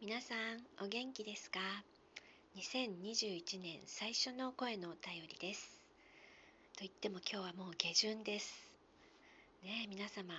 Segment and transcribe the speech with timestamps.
[0.00, 1.58] 皆さんお元気ですか
[2.56, 5.80] ？2021年最初の声のお便りです。
[6.76, 8.54] と言っても今日はもう下旬です。
[9.64, 10.34] ね皆様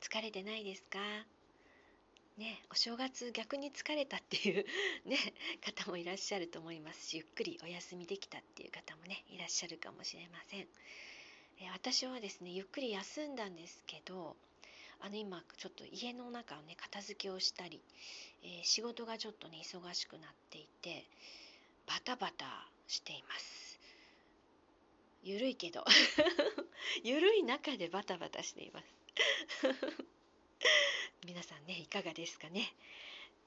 [0.00, 0.98] 疲れてないですか？
[2.38, 4.64] ねお正月逆に疲れたっていう
[5.08, 5.16] ね
[5.60, 7.08] 方もいらっしゃると思います。
[7.10, 10.68] しゆっくりお休みできたっていう方もねいらっしゃるかもしれません。
[11.72, 14.36] 私はですねゆっくり休んだんですけど
[15.00, 17.80] あの今ちょっと家の中をね片付けをしたり、
[18.42, 21.04] えー、仕事がちょっとね忙しくなっていて
[21.86, 22.44] バタバタ
[22.88, 23.78] しています。
[25.22, 25.84] ゆるいけど。
[27.02, 28.86] ゆるい中でバタバタしています。
[31.26, 32.72] 皆さんねいかがですかね？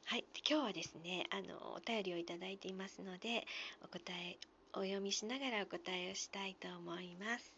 [0.05, 0.25] はい。
[0.49, 3.45] 今日はですねあのお便りをいただいていますので
[3.83, 4.38] お答え
[4.73, 7.53] お読みしながらお答えをしたいと思います。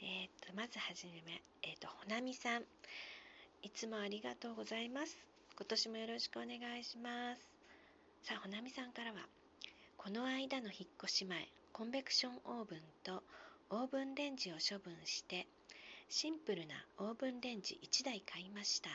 [0.00, 2.64] えーと、まずはじめ、えーと、ほなみさん。
[3.62, 5.18] いつもありがとうございます。
[5.54, 7.46] 今年もよろしくお願いします。
[8.22, 9.18] さあ、ほなみさんからは、
[9.98, 13.22] この間の引っ越し前、コンベクションオーブンと
[13.68, 15.46] オーブンレンジを処分して、
[16.08, 18.88] シンプルなオーブンレンジ1台買いました。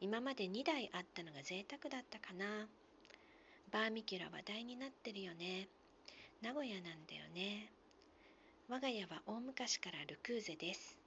[0.00, 2.66] 今まで2台あったのが贅沢だったかな。
[3.70, 5.68] バーミキュラ話題になってるよね。
[6.42, 7.70] 名古屋なんだよね。
[8.68, 10.98] 我が家は大昔からルクーゼです。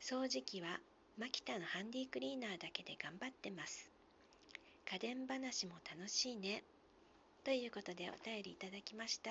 [0.00, 0.80] 掃除機は
[1.18, 3.90] マキタのハンディクリーナーだけで頑張ってます。
[4.88, 6.62] 家電話も楽しいね。
[7.42, 9.30] ということでお便りいただきました。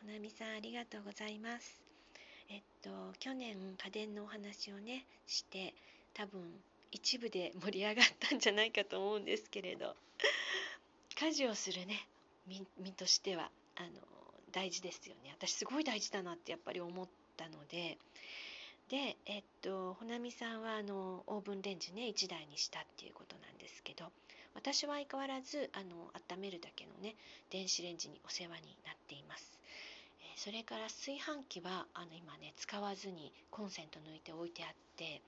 [0.00, 1.82] ほなみさんありがとうございます。
[2.48, 5.74] えっと、去年家電のお話をね、して
[6.14, 6.40] 多分
[6.92, 9.94] 一部で盛り上がったんじゃないかと思うんですけれど、
[11.14, 12.08] 家事をするね、
[12.46, 13.90] 身としては、あの、
[14.52, 15.36] 大事ですよね。
[15.38, 17.06] 私すごい大事だなってやっぱり思っ
[17.36, 17.98] たので、
[18.88, 24.06] で、えっと、ほなみさんはあのオーブンレンジね1台にしたっていうことなんですけど
[24.54, 27.14] 私は相変わらずあの温めるだけのね
[27.50, 29.58] 電子レンジにお世話になっています、
[30.20, 35.20] えそれから炊飯器はあの今ね使わずにコンセント抜いて置いてあって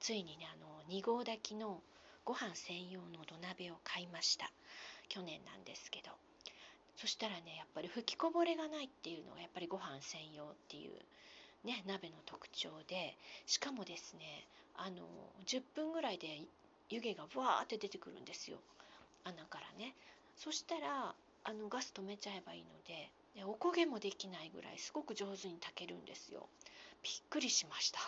[0.00, 1.80] ついにねあの2合炊きの
[2.24, 4.50] ご飯専用の土鍋を買いました。
[5.08, 6.10] 去年なんですけど。
[6.96, 10.92] そしたらねやっぱり吹きこぼれがないっていうのがやっぱりご飯専用っていう
[11.64, 14.46] ね、鍋の特徴でしかもですね
[14.76, 15.02] あの
[15.46, 16.40] 10分ぐらいで
[16.88, 18.58] 湯気がブワーって出てくるんですよ。
[19.24, 19.94] 穴からね。
[20.36, 26.46] そしたらあのガス止めちゃえばいいのででおこげもできないぐらいすごく上手に炊けるんですよ。
[27.02, 28.00] びっくりしました。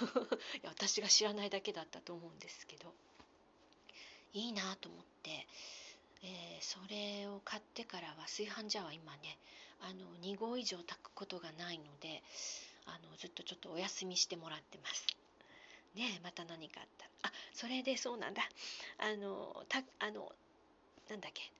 [0.58, 2.92] いや私が知らないだけだったと思うんですけど。
[4.34, 5.46] いいなと思って、
[6.24, 9.38] えー、それを買ってからは炊飯ジャーは今ね
[9.80, 12.22] あの2合以上炊くことがないので
[12.86, 15.06] あのずっとちょっとお休みしてもらってます。
[15.94, 17.10] ねまた何かあったら。
[17.22, 18.42] あそれでそうなんだ。
[18.98, 20.32] あのたあの
[21.08, 21.50] なんだっけ。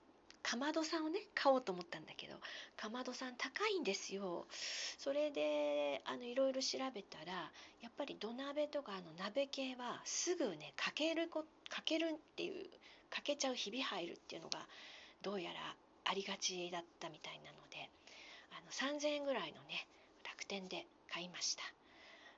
[0.42, 2.36] かまどさんをね買おうと思ったんだけど
[2.76, 4.46] かまどさん高いんですよ。
[4.98, 12.66] それであのいろいろ調べたらやっぱり土鍋とかあの鍋系はすぐねかけるこかけるっていう
[13.08, 14.58] かけちゃうひび入るっていうのが
[15.22, 15.74] どうやら
[16.04, 17.88] ありがちだったみたいなので
[18.52, 19.86] あの3000円ぐらいのね
[20.24, 21.62] 楽天で買いました。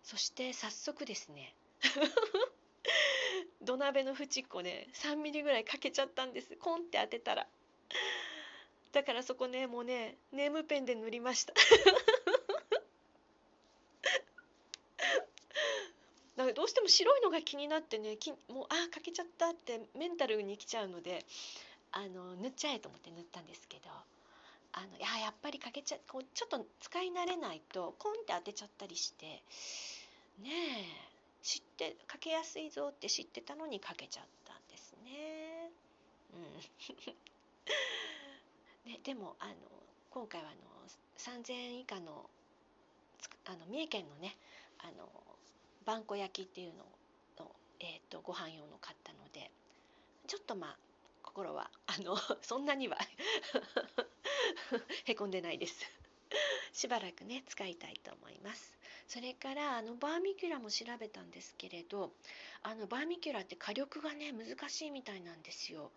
[0.02, 1.52] そして早速ですね
[3.60, 6.56] 土鍋の縁っこね3ミリぐらいかけちゃったんです。
[6.56, 7.48] コンって当てたら。
[8.92, 11.54] だからそこねもうねネームペンで塗りました。
[16.36, 21.24] なんかどうしても白いのが気になってねきもうああかけちゃったってメンタルにきちゃうので
[21.92, 23.88] あの塗っちゃえと思って塗ったんですけど。
[24.76, 29.42] あのいややっぱりかけちゃこうちょっと使い慣れないとコンって当てちゃったりして
[30.42, 35.70] ねえ知ってかけやすいぞって知ってたのにかけちゃったんですね。
[36.34, 36.42] うん、
[38.92, 39.54] ねでもあの
[40.10, 40.60] 今回はあの
[41.16, 42.28] 3,000円以下の
[43.46, 44.36] あの三重県のね
[44.78, 45.08] あの
[45.84, 46.84] ばんこ焼きっていうの
[47.38, 49.50] の、えーとご飯用の買ったので
[50.26, 50.78] ちょっとまあ
[51.22, 52.98] 心はあの そんなには
[55.06, 55.88] へこんでないです。
[56.72, 58.76] しばらくね使いたいと思います。
[59.06, 62.12] それからあのバーミキュラも調べたんですけれど
[62.62, 65.92] あのバーミキュラって火力がね難しいみたいなんですよ。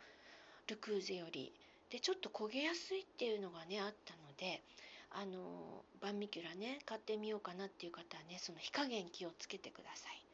[0.67, 1.51] ルクーゼより。
[1.89, 4.61] でちょっと焦げやすいっていうのがねあったので
[5.09, 10.28] あのバーミキュラね買ってみようかなっていう方はねその火加減気をつけてください。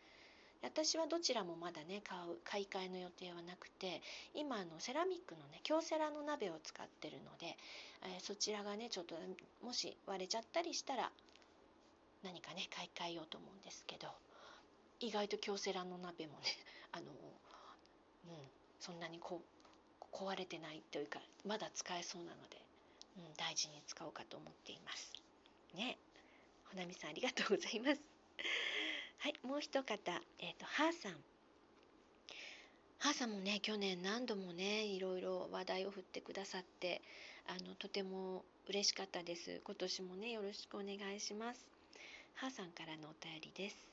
[0.66, 4.02] 私はどちらもまだね買う買い替えの予定はなくて
[4.34, 7.56] 今あのセラミックのね京セラの鍋を使ってるので、
[8.02, 9.16] えー、そちらがねちょっと
[9.64, 11.12] もし割れちゃったりしたら
[12.24, 14.08] 何かね買い替えようと思うんですけど
[15.00, 16.50] 意外と京セラの鍋もね
[16.92, 17.12] あのうん
[18.80, 19.42] そんなにこ
[20.12, 22.58] 壊れてないというかまだ使えそうなので、
[23.18, 25.14] うん、大事に使おうかと思っています。
[25.76, 25.98] ね。
[26.72, 28.15] ほなみさんありがとうございます。
[29.26, 29.96] はいもう一方
[30.38, 31.14] えっ、ー、とはーさん。
[33.00, 37.02] はーさんもね去年何度もねいろいろ話題を振ってくださって
[37.48, 39.62] あのとても嬉しかったです。
[39.66, 41.66] 今年もねよろしくお願いします。
[42.36, 43.88] はーさんからのお便りです。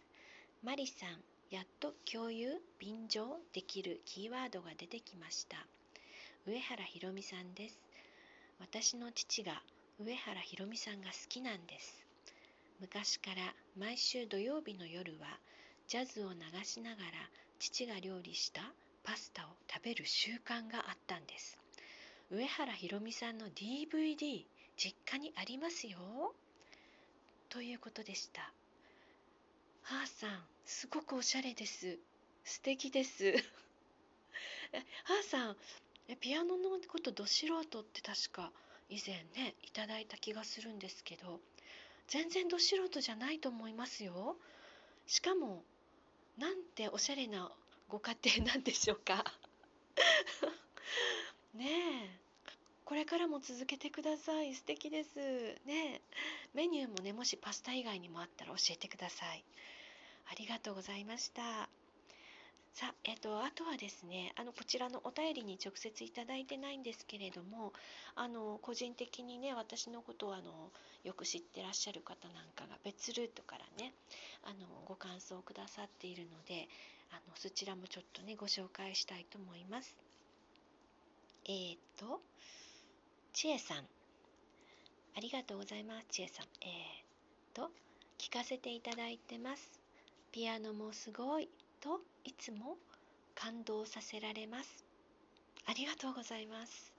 [0.63, 1.17] マリさん
[1.49, 5.57] やっと共有便乗できるキーワードが出てきました。
[6.47, 7.81] 上原ひろみさんです。
[8.61, 9.63] 私の父が
[9.99, 12.02] 上原ひろみさんが好きなんです。
[12.83, 15.39] 昔から毎週土曜日の夜は
[15.87, 17.13] ジャズを流しながら
[17.61, 18.61] 父が料理した
[19.05, 21.57] パスタを食べる習慣があったんです。
[22.29, 24.45] 上原ひろみさんの DVD
[24.77, 26.35] 実家にありますよ。
[27.51, 28.53] ということでした。
[29.83, 32.01] はーさんすごくおしゃれです。
[32.43, 33.27] 素敵です。
[33.31, 35.57] はーさん
[36.21, 38.51] ピアノのことど素人って確か
[38.91, 41.39] 以前ねいただいた気がするんですけど
[42.13, 44.37] 全然ど素人じゃないと思いますよ。
[45.07, 45.65] しかも
[46.37, 47.51] なんておしゃれな
[47.89, 49.25] ご家庭なんでしょうか。
[51.57, 51.71] ね
[52.05, 52.19] え。
[52.85, 54.55] これからも続けてください。
[54.55, 55.17] 素敵です。
[55.65, 56.03] ね
[56.53, 59.43] メニューもねもしパスタ以外にもあったら教えてください。
[60.27, 61.71] ありがとうございました。
[62.75, 67.75] さあ、えっと、あとはですね、あの、こちらのお便りに直接いただいてないんですけれども、
[68.15, 70.71] あの、個人的にね、私のことをあの、
[71.05, 73.93] よく知ってらっしゃる方なんかが別ルートからね、
[74.45, 76.67] あの、ご感想をくださっているので、
[77.11, 79.95] あの、そちらもちょっとね、ご紹介したいと思います。
[81.45, 82.23] えー、っと、
[83.35, 83.85] ちえさん。
[85.15, 86.47] ありがとうございます、ちえさん。
[86.63, 87.71] えー、っと、
[88.17, 89.79] 聞かせていただいてます。
[90.33, 91.51] ピアノもすごい。
[91.83, 92.77] といつも
[93.35, 94.85] 感動させられます。
[95.67, 96.93] ありがとうございます。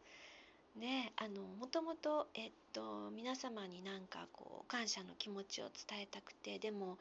[0.75, 6.97] ねあのもともと、えっと、皆様になんかこう感謝の気持ちを伝えたくてでも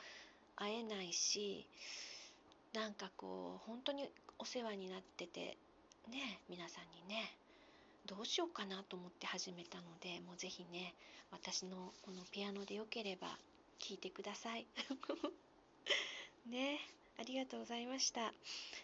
[0.57, 1.67] 会えないし
[2.73, 4.09] なんかこう本当に
[4.39, 5.57] お世話になってて
[6.11, 7.35] ね皆さんにね
[8.07, 10.95] どうしようかなと思って始めたのでもうぜひね
[11.31, 13.29] 私のこのピアノでよければ
[13.79, 14.67] 聴いてください
[16.47, 16.79] ね
[17.19, 18.33] ありがとうございました。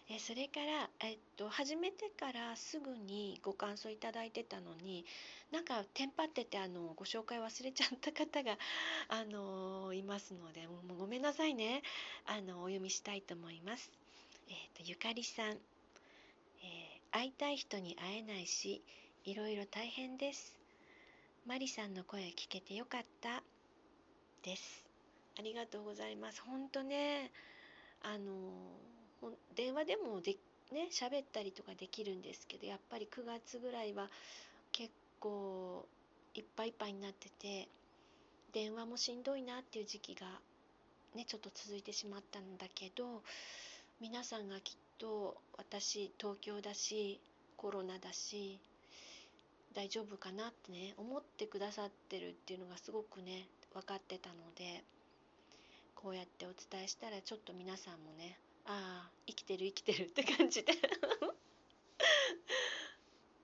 [0.09, 5.05] えそれから、えっと、始めてからすぐにご感想いただいてたのに、
[5.51, 8.57] なんかテンパっててあのご紹介忘れちゃった方が、
[9.09, 11.81] あのいますので、もうごめんなさいね。
[12.25, 13.91] あのお読みしたいと思います。
[14.49, 15.59] えっと、ゆかりさん、えー、
[17.11, 18.81] 会いたい人に会えないし、
[19.25, 20.57] いろいろ大変です。
[21.45, 23.43] マリさんの声聞けてよかった。
[24.43, 24.85] です。
[25.37, 26.41] ありがとうございます。
[26.41, 27.31] 本当ね。
[28.03, 30.35] あの電話でもで
[30.71, 34.07] ね喋ったりとかできるんですけどやっぱり9月ぐらいは
[34.71, 35.85] 結構
[36.35, 37.67] いっぱいいっぱいになってて
[38.53, 40.27] 電話もしんどいなっていう時期が
[41.15, 43.21] ねちょっと続いてしまったんだけど
[43.99, 47.19] 皆さんがきっと私東京だし
[47.57, 48.59] コロナだし
[49.75, 54.83] 大丈夫かなってね思ってくださってるっていうのがすごくね分かってたので
[56.01, 60.71] こうやってお伝えしたらちょっと皆さんもねああ生きてる生きてる って感じで。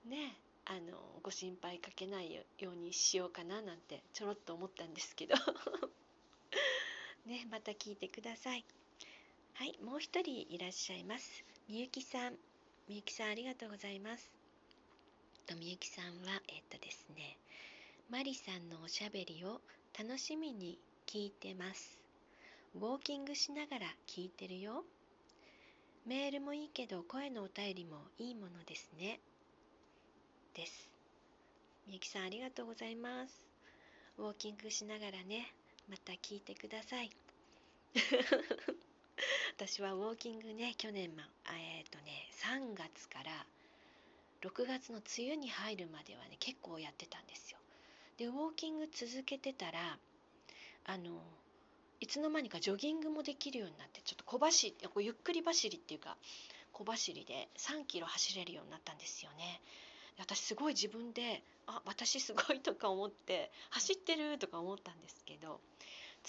[0.06, 5.34] ねあのご心配かけないようにしようかななんてちょろっと思ったんですけど。
[7.26, 8.64] ねまた聞いてください。
[9.52, 11.44] はいもう一人いらっしゃいます。
[11.68, 12.38] みゆきさん。
[12.88, 14.32] みゆきさんありがとうございます。
[15.46, 17.36] とみゆきさんはえっとですね
[18.08, 19.60] マリさんのおしゃべりを
[19.98, 22.05] 楽しみに聞いてます。
[22.76, 24.84] ウォーキングしながら聞いてるよ。
[26.04, 29.18] メールもいいけど声のお便りもいいものですね。
[30.52, 30.90] です。
[31.86, 33.46] みゆきさんありがとうございます。
[34.18, 35.54] ウォーキングしながらね、
[35.88, 37.10] また聞いてください。
[39.56, 43.46] 私はウォーキングね、去年、ま、えっ、ー、とね、3月から
[44.42, 47.58] 6月の梅雨に入るまではね、結構やってたんですよ。
[48.18, 49.98] で、ウォーキング続けてたら、
[50.84, 51.22] あの、
[52.00, 56.16] いつの間にかジョギングもできるようになってちょっと小走りゆっくり走りっていうか
[56.72, 59.60] 小走りで3キロ走れるようになったんですよね。
[60.18, 65.60] 私すごい自分であ私すごいとか思って走ってるとか思ったんですけど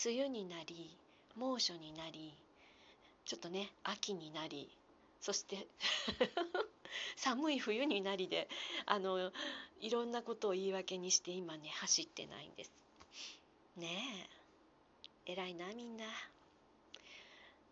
[0.05, 0.95] 梅雨になり
[1.36, 2.33] 猛暑になり
[3.25, 4.69] ちょっとね秋になり
[5.21, 5.67] そして
[7.15, 8.50] 寒い冬になりで
[8.86, 9.31] あの
[9.79, 12.71] いろんなことを言い訳にして今ね走ってないんです。
[13.77, 14.37] ねえ
[15.29, 16.05] 偉いなみんな。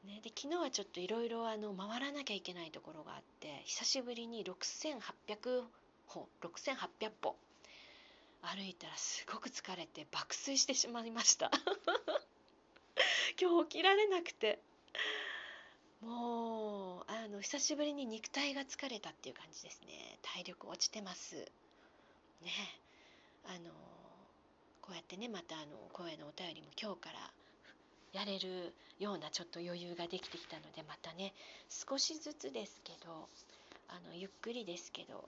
[0.04, 5.64] ね、で昨日はちょっといろいろ回らなきゃいけないところがあって久しぶりに6800
[6.06, 7.36] 歩6800歩
[8.42, 11.50] 歩いたらすごく疲れて爆睡してしまいました。
[13.42, 14.60] 今日起きられなくて。
[16.02, 20.20] もうあの久しぶりに肉体が疲れたっていう感じですね。
[20.22, 21.36] 体力落ちてます。
[22.42, 22.52] ね
[23.46, 23.72] あの
[24.82, 27.32] こうやってねまたあの声のお便りも今日から
[28.16, 31.34] やれるようなちょっと余裕ができてきたのでまたね
[31.70, 33.28] 少しずつですけど
[33.90, 35.28] あのゆっくりですけど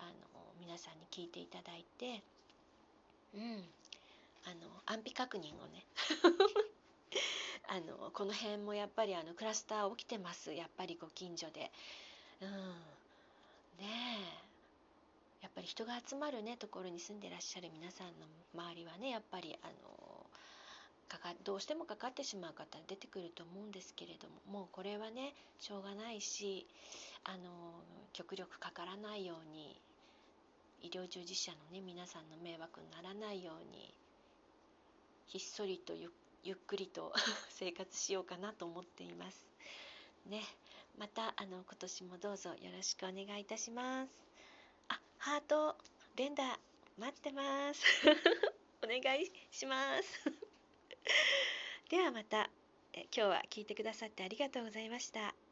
[0.00, 0.12] あの
[0.60, 2.20] 皆さんに聞いていただいて
[3.32, 3.62] うん
[4.44, 5.84] あの安否確認をね
[7.70, 10.52] あのこの辺もやっぱりあのクラスター起きてます。
[10.52, 11.72] やっぱりご近所で。
[12.40, 12.50] うん。
[13.78, 14.20] ね
[15.42, 15.42] え。
[15.42, 20.15] やっぱり人が集まるねところに住んでらっしゃる皆さんの周りはねやっぱりあの
[21.08, 26.66] かかどうしてもかかってしまう方出てくると思うんですけれどももうこれはねしょうがないし
[27.24, 27.80] あの
[28.12, 29.80] 極力かからないように
[30.82, 33.94] 医療従事者のね皆さんの迷惑にならないように
[35.26, 37.12] ひっそりとゆっくりと
[37.50, 39.44] 生活しようかなと思っています。
[40.26, 40.42] ね、
[40.98, 44.12] またあの今年もどうぞよろしくお願いいたします。
[44.88, 45.76] あ、ハート、
[46.16, 46.58] 連打
[46.98, 47.84] 待ってます。
[48.82, 50.45] お願いします。
[51.88, 52.50] ではまた
[52.92, 55.45] 今日は聞いてくださってありがとうございました。